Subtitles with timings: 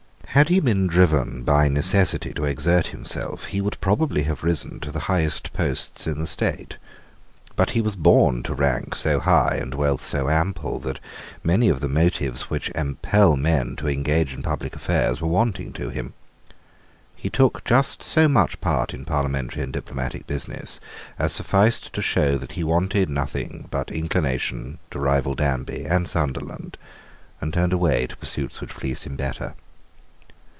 [0.33, 4.89] Had he been driven by necessity to exert himself, he would probably have risen to
[4.89, 6.77] the highest posts in the state;
[7.57, 11.01] but he was born to rank so high and wealth so ample that
[11.43, 15.89] many of the motives which impel men to engage in public affairs were wanting to
[15.89, 16.13] him.
[17.13, 20.79] He took just so much part in parliamentary and diplomatic business
[21.19, 26.77] as sufficed to show that he wanted nothing but inclination to rival Danby and Sunderland,
[27.41, 29.55] and turned away to pursuits which pleased him better.